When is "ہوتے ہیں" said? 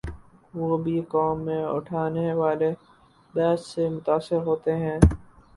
4.47-4.99